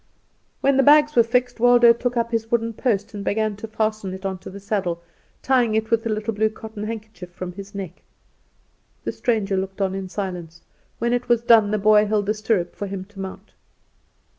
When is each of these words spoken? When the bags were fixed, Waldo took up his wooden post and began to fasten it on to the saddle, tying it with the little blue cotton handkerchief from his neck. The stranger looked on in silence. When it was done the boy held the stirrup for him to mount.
When 0.61 0.77
the 0.77 0.81
bags 0.81 1.15
were 1.15 1.21
fixed, 1.21 1.59
Waldo 1.59 1.93
took 1.93 2.17
up 2.17 2.31
his 2.31 2.49
wooden 2.49 2.73
post 2.73 3.13
and 3.13 3.23
began 3.23 3.55
to 3.57 3.67
fasten 3.67 4.15
it 4.15 4.25
on 4.25 4.39
to 4.39 4.49
the 4.49 4.59
saddle, 4.59 4.99
tying 5.43 5.75
it 5.75 5.91
with 5.91 6.01
the 6.03 6.09
little 6.09 6.33
blue 6.33 6.49
cotton 6.49 6.85
handkerchief 6.85 7.29
from 7.29 7.51
his 7.51 7.75
neck. 7.75 8.01
The 9.03 9.11
stranger 9.11 9.55
looked 9.57 9.79
on 9.79 9.93
in 9.93 10.09
silence. 10.09 10.63
When 10.97 11.13
it 11.13 11.29
was 11.29 11.41
done 11.43 11.69
the 11.69 11.77
boy 11.77 12.07
held 12.07 12.25
the 12.25 12.33
stirrup 12.33 12.75
for 12.75 12.87
him 12.87 13.05
to 13.05 13.19
mount. 13.19 13.51